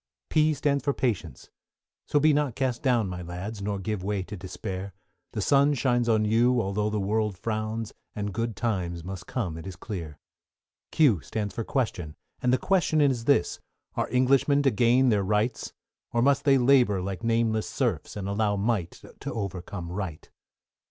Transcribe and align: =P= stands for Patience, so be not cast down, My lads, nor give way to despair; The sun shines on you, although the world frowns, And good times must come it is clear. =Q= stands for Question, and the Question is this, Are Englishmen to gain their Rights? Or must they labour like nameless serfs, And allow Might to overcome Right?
=P= 0.31 0.55
stands 0.55 0.83
for 0.83 0.95
Patience, 0.95 1.51
so 2.07 2.19
be 2.19 2.33
not 2.33 2.55
cast 2.55 2.81
down, 2.81 3.07
My 3.07 3.21
lads, 3.21 3.61
nor 3.61 3.77
give 3.77 4.03
way 4.03 4.23
to 4.23 4.35
despair; 4.35 4.95
The 5.33 5.43
sun 5.43 5.75
shines 5.75 6.09
on 6.09 6.25
you, 6.25 6.59
although 6.59 6.89
the 6.89 6.99
world 6.99 7.37
frowns, 7.37 7.93
And 8.15 8.33
good 8.33 8.55
times 8.55 9.03
must 9.03 9.27
come 9.27 9.57
it 9.59 9.67
is 9.67 9.75
clear. 9.75 10.17
=Q= 10.91 11.21
stands 11.21 11.53
for 11.53 11.63
Question, 11.63 12.15
and 12.41 12.51
the 12.51 12.57
Question 12.57 12.99
is 12.99 13.25
this, 13.25 13.59
Are 13.93 14.09
Englishmen 14.09 14.63
to 14.63 14.71
gain 14.71 15.09
their 15.09 15.21
Rights? 15.21 15.71
Or 16.11 16.23
must 16.23 16.45
they 16.45 16.57
labour 16.57 16.99
like 16.99 17.23
nameless 17.23 17.69
serfs, 17.69 18.15
And 18.15 18.27
allow 18.27 18.55
Might 18.55 19.03
to 19.19 19.31
overcome 19.31 19.91
Right? 19.91 20.27